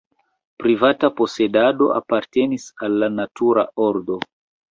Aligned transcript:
Privata 0.61 1.09
posedado 1.19 1.89
apartenis 1.99 2.65
al 2.87 2.97
la 3.03 3.13
natura 3.21 3.67
ordo. 3.91 4.19